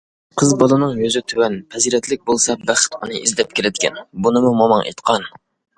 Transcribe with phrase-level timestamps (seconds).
[0.41, 5.33] قىز بالىنىڭ يۈزى تۆۋەن، پەزىلەتلىك بولسا بەخت ئۇنى ئىزدەپ كېلىدىكەن، بۇنىمۇ موماڭ ئېيتقان.